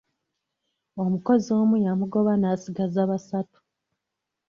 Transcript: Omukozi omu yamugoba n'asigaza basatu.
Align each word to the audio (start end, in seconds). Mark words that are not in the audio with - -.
Omukozi 1.03 1.49
omu 1.59 1.75
yamugoba 1.85 2.33
n'asigaza 2.37 3.01
basatu. 3.09 3.59